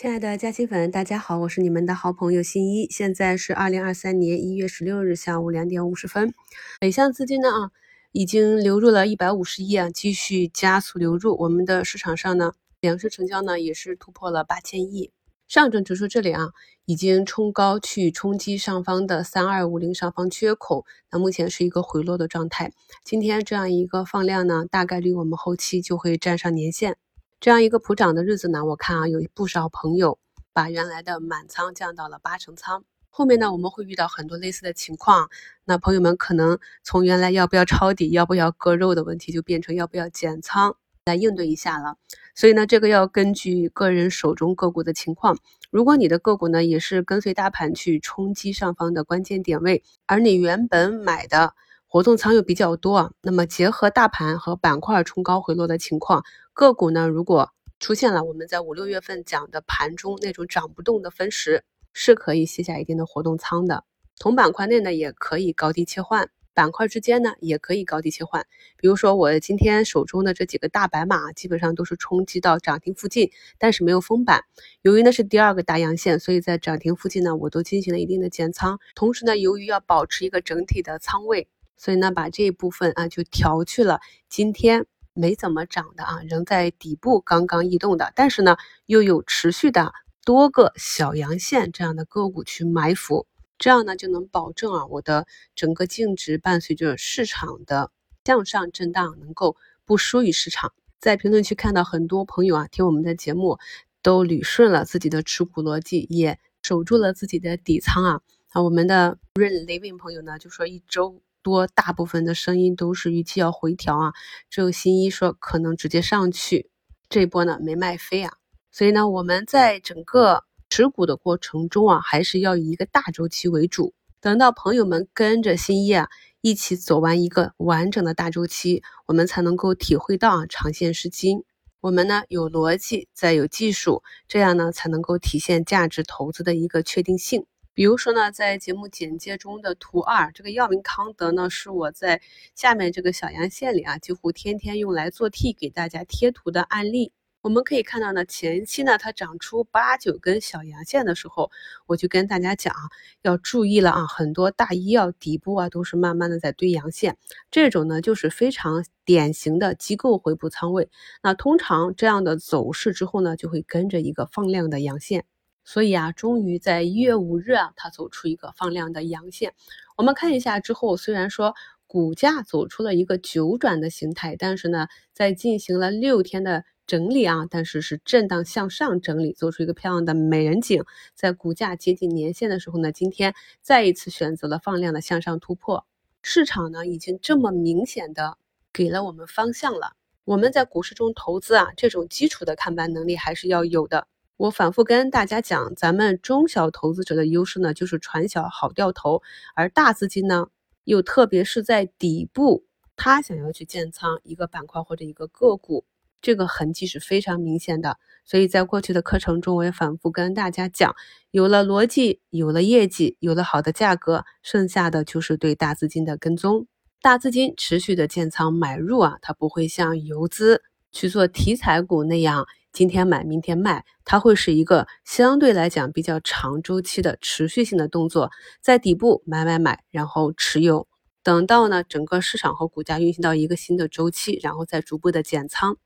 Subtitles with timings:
[0.00, 2.88] 亲爱的嘉兴粉，大家好，我是你们的好朋友新一。
[2.88, 6.32] 现在是二零二三年一月十六日下午两点五十分，
[6.80, 7.70] 北向资金呢啊，
[8.10, 11.36] 已经流入了一百五十亿啊，继续加速流入。
[11.40, 15.10] 我们的市场上呢，两市成交呢也是突破了八千亿。
[15.46, 16.48] 上证指数这里啊，
[16.86, 22.72] 已经冲高去冲击上方的三二五零上方缺口，那目前是一个回落的状态。
[23.04, 26.96] 今天这样一个放量呢，大概率我们后期就会站上年线。
[27.40, 30.18] 这样一个普涨的日子呢，我看啊，有不少朋友
[30.52, 32.84] 把原来的满仓降到了八成仓。
[33.08, 35.30] 后面呢，我们会遇到很多类似的情况，
[35.64, 40.76] 那朋友们可能从原来要不要抄底、要不要割肉的问题，就变成要不要减仓
[41.06, 41.96] 来应对一下了。
[42.34, 45.38] 所以呢，这个要根据个人手中个股的情况。
[45.70, 51.54] 如果你的个股呢，也是跟随大盘去冲击上方的关键点位，而你原本买的。
[51.92, 56.22] 活动仓又比较多，那么结合大盘和板块冲高回落的情况，
[56.52, 63.82] 个股呢如果出现了我们在五六月份讲的盘中那种涨不动的分时，是可以卸下一定的活动仓的。
[64.20, 68.46] 同板块内呢也可以高低切换，板块之间呢也可以高低切换。
[68.76, 74.44] 比如说我今天手中的这几个大白马，基本上都是冲击到涨停附近，但是没有封板。
[74.82, 78.78] 由于呢是第二个大阳线，所以在涨停附近呢我都进行了一定的减仓。
[78.94, 81.48] 同时呢，由于要保持一个整体的仓位。
[81.80, 84.00] 所以呢，把这一部分啊就调去了。
[84.28, 93.26] 今天没怎么涨的啊，仍在底部刚刚异动的，但是呢又有持续的多个小阳线这样的个股去埋伏，
[93.58, 97.90] 这样呢就能保证啊我的整个净值伴随着市场的
[98.26, 100.74] 向上震荡，能够不输于市场。
[100.98, 103.58] 在评论区看到很多朋友啊听我们的节目，
[104.02, 108.20] 都捋顺了自己的持股逻辑，也守住了自己的底仓啊。
[108.50, 111.22] 啊，我们的 Rain Living 朋友呢就说一周。
[111.42, 114.12] 多大部分的声音都是预期要回调啊，
[114.48, 116.70] 只有新一说可能直接上去，
[117.08, 118.32] 这波呢没卖飞啊，
[118.70, 123.94] 所以呢我们在整个持股的过程中啊，还是要以一个大周期为主。
[124.20, 126.08] 等到朋友们跟着新一啊
[126.42, 131.44] 一起走完一个完整的大周期，我们才能够体会到啊长线是金。
[131.80, 137.46] 我们呢有逻辑，再有技术，这样呢才能够体现价值投资的一个确定性。
[137.72, 142.20] 比如说呢，在节目简介中的图二，这个药明康德呢，是我在
[142.54, 147.12] 下面这个小阳线里啊，几乎天天用来做 T 给大家贴图的案例。
[147.42, 151.50] 我们可以看到呢，前期呢它长出八九根小阳线的时候，
[151.86, 152.74] 我就跟大家讲
[153.22, 157.16] 要注意了啊，很多大医药底部啊都是慢慢的在堆阳线，
[157.50, 160.90] 这种呢就是非常典型的机构回补仓位。
[161.22, 165.24] 那通常这样的走势之后呢，就会跟着一个放量的阳线。
[165.64, 169.54] 所以啊，终于在一月五日啊，它走出一个放量的阳线。
[169.96, 171.54] 我们看一下之后，虽然说
[171.86, 180.84] 股价走出了一个九转的形态，但是呢，在进行了六天的整理啊，但是是震荡向上整理，做出一个漂亮的美人颈。
[181.14, 185.84] 在股价接近年线的时候呢，今天再一次选择了放量的向上突破。
[186.22, 188.38] 市场呢，已经这么明显的
[188.72, 189.92] 给了我们方向了。
[190.24, 194.06] 我们在股市中投资啊，这种基础的看盘能力还是要有的。
[194.40, 199.20] 我反复跟大家讲，咱们中小投资者的优势呢，就是船小好掉头，
[199.54, 200.46] 而大资金呢，
[200.84, 202.64] 又特别是在底部，
[202.96, 205.84] 他想要去建仓一个板块或者一个个股，
[206.22, 207.98] 这个痕迹是非常明显的。
[208.24, 210.96] 所以在过去的课程中，我也反复跟大家讲，
[211.30, 216.66] 有了逻辑，有了业绩，有了好的价格，剩下的就是对大资金的跟踪。
[217.02, 220.62] 大资金持续的建仓买入啊，它不会像游资
[220.92, 222.46] 去做题材股那样。
[222.72, 230.86] 今天买，明天卖，它会是一个相对来讲比较长周期的持续性的动作，在底部买买买，然后持有，
[231.22, 235.76] 等到呢整个市场和股价运行到一个新的周期，然后再逐步的减仓。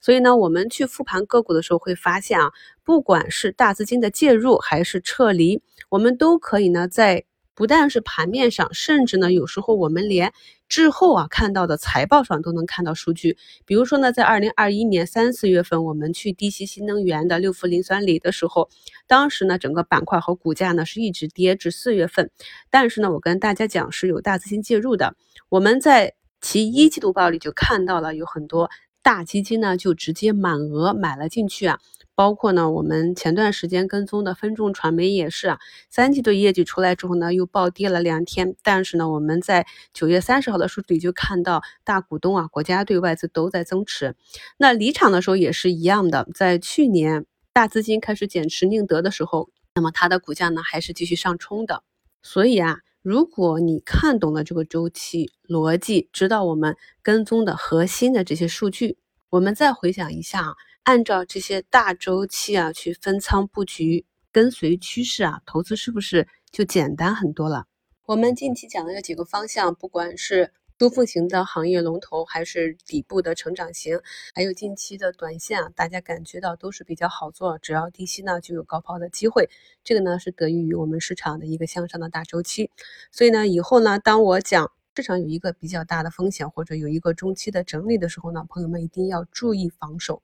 [0.00, 2.52] 所以呢，我们去复盘个股的时候会发现啊，
[2.84, 7.24] 不管是大资金的介入还是撤离，我们都可以呢在。
[7.54, 10.32] 不但是盘面上，甚至呢，有时候我们连
[10.68, 13.36] 滞后啊看到的财报上都能看到数据。
[13.66, 18.70] 比如说呢，在二零二一年三四月份，我们去低息新能源的六氟磷酸锂的时候，
[19.06, 22.30] 当时呢，整个板块和股价呢是一直跌至四月份。
[22.70, 25.14] 但是呢，我跟大家讲是有大资金介入的。
[25.48, 28.70] 我们在其一季度报里就看到了有很多
[29.02, 31.78] 大基金呢就直接满额买了进去啊。
[32.20, 35.58] 包括呢，我们前段时间跟踪的分众传媒也是啊，
[35.88, 38.56] 三季度业绩出来之后呢，又暴跌了两天。
[38.62, 44.16] 但是呢，我们在九月三十号的数据里就看到大股东啊、国家对、外资都在增持。
[44.58, 47.24] 那离场的时候也是一样的，在去年
[47.54, 51.82] 大资金开始减持宁德的时候，那么它的股价呢还是继续上冲的。
[52.22, 58.98] 所以啊，如果你看懂了这个周期逻辑，知道我们跟踪的核心的这些数据，
[59.30, 60.56] 我们再回想一下。
[60.84, 67.66] 按照这些大周期啊去分仓布局，跟随趋势啊，投资是不是就简单很多了？
[68.06, 74.00] 我们近期讲的这几个方向，不管是多复型的行业龙头，还是底部的成长型，
[74.34, 79.48] 还有近期的短线啊，大家感觉到都是比较好做，只要低吸呢就有高抛的机会。
[79.84, 82.70] 这个呢是得益于我们市场的一个向上的大周期。
[83.12, 90.22] 所以呢，以后呢，当我讲市场有一个比较大的风险，或者有一个中期的整理的时候呢，朋友们一定要注意防守。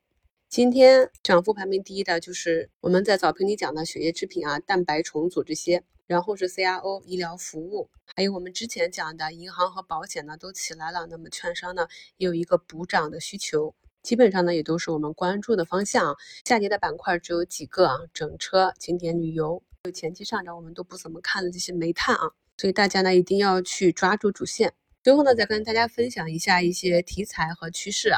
[0.48, 5.82] 今天涨幅排名第一的就是我们在早评里讲的血液制品啊、蛋白重组这些。
[6.06, 16.14] 然后是 CRO 医疗服务，还有我们之前讲的银行和保险呢都起来了，那么券商呢也有一个补涨的需求，基本上呢也都是我们关注的方向。
[16.44, 24.74] 下跌的板块只有几个啊，整车、景点旅游，就前期上涨我们都不怎么看的这些煤炭啊，所以大家呢一定要去抓住主线。
[25.06, 28.10] 最后呢再跟大家分享一下一些题材和趋势。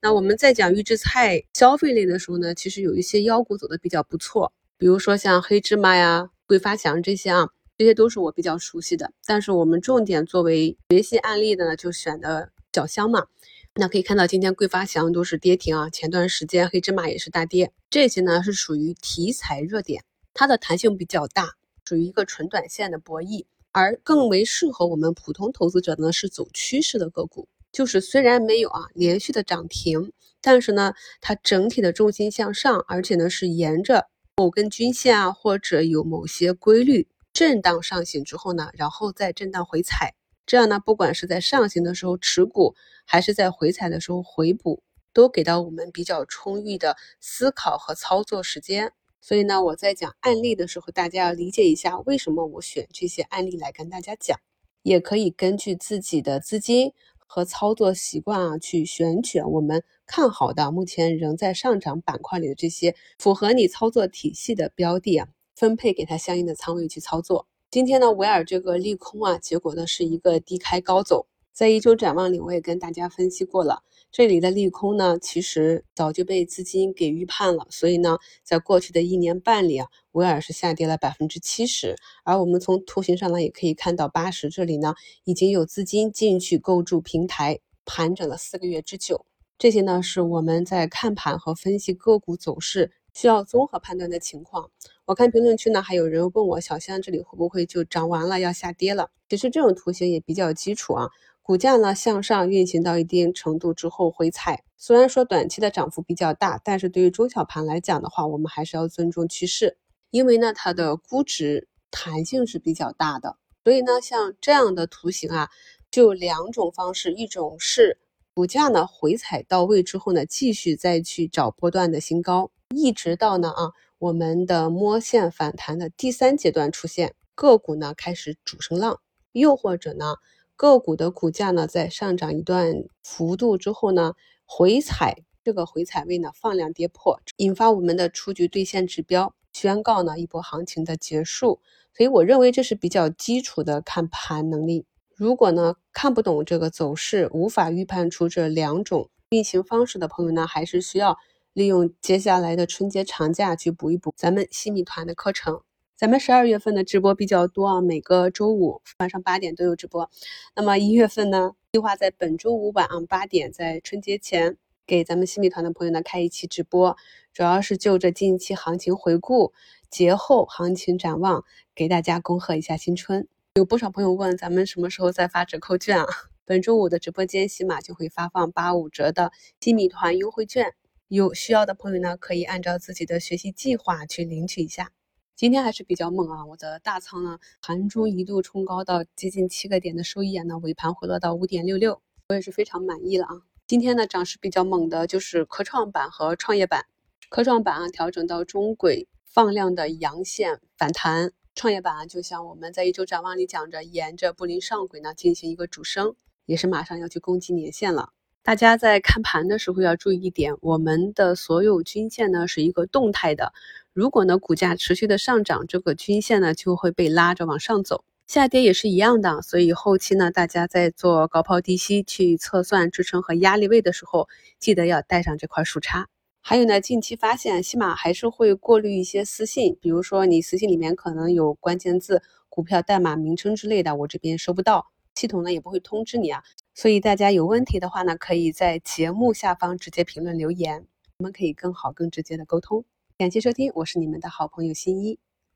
[0.00, 6.30] 那我们在讲预制菜消费类的时候呢，其实有一些妖股走的比较不错，比如说像黑芝麻呀。
[6.46, 9.12] 桂发祥这些啊，这些都是我比较熟悉的。
[9.26, 13.26] 但是我们重点作为学习案例的呢，就选的小香嘛。
[13.74, 17.72] 那可以看到今天桂发祥都是跌停啊，前段时间黑芝麻也是大跌。
[17.90, 23.44] 这些呢是属于题材热点，它的弹性比较大，属于一个纯短线的博弈。
[23.78, 30.10] 而更为适合我们普通投资者呢，是走趋势的个股，就是虽然没有啊连续的涨停，
[30.40, 34.08] 但是呢它整体的重心向上，而且呢是沿着。
[34.36, 40.14] 某根均线啊，或者有某些规律震荡上行之后呢，然后再震荡回踩，
[40.44, 44.82] 这样呢，不管是在上行的时候持股，还是在回踩的时候回补，
[45.12, 48.92] 都给到我们比较充裕的思考和操作时间。
[49.20, 54.38] 所以呢，我在讲案例的时候，大家要理解一下为什么我选这些案例来跟大家讲，
[54.82, 56.92] 也可以根据自己的资金。
[57.30, 67.46] 和操作习惯啊，去选取我们看好的、目前仍在上涨板块里的这些符合你操作体系的标的啊，分配给它相应的仓位去操作。
[67.70, 71.26] 今天呢，维尔这个利空啊，结果呢是一个低开高走。
[71.58, 73.82] 在一周展望里，我也跟大家分析过了，
[74.12, 77.66] 这里的利空呢，其实早就被资金给预判了。
[77.68, 81.96] 所以呢，在过去的一年半里啊，维尔是下跌了百分之七十。
[82.22, 84.94] 而我们从图形上呢，也可以看到八十这里呢，
[85.24, 89.26] 已经有资金进去构筑平台，盘整了四个月之久。
[89.58, 94.70] 这些呢，是我们在看盘和分析个股走势需要综合判断的情况。
[95.06, 99.10] 我看评论区呢，还有人问我，小香这里会不会就涨完了要下跌了？
[99.28, 101.08] 其实这种图形也比较基础啊。
[101.48, 109.78] 股价呢向上运行到一定程度之后回踩，虽然说短期的涨幅比较大，但是对于中小盘来讲的话，我们还是要尊重趋势，
[110.10, 113.38] 因为呢它的估值弹性是比较大的。
[113.64, 115.48] 所以呢像这样的图形啊，
[115.90, 117.98] 就两种方式，一种是
[118.34, 129.00] 股价呢回踩到位之后呢，继续再去找波段的新高，一直到呢啊我们的摸线反弹的第三阶段出现，个股呢开始主升浪，
[129.32, 130.16] 又或者呢。
[130.58, 134.14] 个股的股价呢，在上涨一段幅度之后呢，
[134.44, 141.60] 回踩这个回踩位呢，放量跌破，引发我们的出局兑现指标，宣告呢一波行情的结束。
[141.94, 144.84] 所以我认为这是比较基础的看盘能力。
[145.14, 151.16] 如果呢看不懂这个走势，无法预判出这两种运行方式的朋友呢，还是需要
[151.52, 155.60] 利用接下来的春节长假去补一补咱们新米团的课程。
[155.98, 160.08] 咱们十二月份的直播比较多啊，每个周五晚上八点都有直播。
[160.54, 164.56] 那么一月份呢，计划在本周五晚上八点，在春节前
[164.86, 166.96] 给咱们新米团的朋友呢开一期直播，
[167.32, 169.52] 主要是就着近期行情回顾、
[169.90, 171.42] 节后行情展望，
[171.74, 173.26] 给大家恭贺一下新春。
[173.54, 176.06] 有不少朋友问咱们什么时候再发折扣券啊？
[176.44, 180.74] 本周五的直播间，喜马就会发放八五折的新米团优惠券，
[181.08, 184.92] 有需要的朋友呢，可以按照自己的学习计划去领取一下。
[185.38, 186.44] 今天还是比较猛啊！
[186.46, 193.42] 我的大仓呢，盘中一度冲高到接近七个点的收益啊，那尾盘回落到五点六六，我也是非常满意了啊！
[193.64, 196.86] 今天呢，涨势比较猛的就是科创板和创业板。
[197.28, 206.16] 科创板啊，调整到中轨放量的阳线反弹；创业板啊，就像我们在一周展望里讲着，沿着布林上轨呢进行一个主升，
[206.46, 208.10] 也是马上要去攻击年线了。
[208.42, 213.52] 大家在看盘的时候要注意一点，我们的所有均线呢是一个动态的。
[213.98, 219.42] 如果呢股价持续的上涨，这个均线呢就会被拉着往上走；下跌也是一样的。
[219.42, 224.28] 所以后期呢，大家在做高抛低吸去测算支撑和压力位的时候，
[224.60, 226.06] 记得要带上这块数叉。
[226.40, 234.86] 还有呢，近期发现西马还是会过滤一些私信，比如说你私信里面可能有关键字、股票代码名称之类的，我这边收不到，
[235.16, 236.44] 系统呢也不会通知你啊。
[236.72, 240.86] 所以大家有问题的话呢，可以在节目下方直接评论留言。
[241.18, 242.84] 我们可以更好、更直接的沟通。
[243.18, 245.18] 感谢收听，我是你们的好朋友新一。